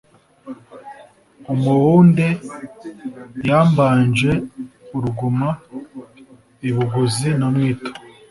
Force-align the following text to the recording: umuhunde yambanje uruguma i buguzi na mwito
umuhunde 1.53 2.27
yambanje 3.49 4.31
uruguma 4.95 5.49
i 6.67 6.71
buguzi 6.75 7.29
na 7.39 7.47
mwito 7.53 7.89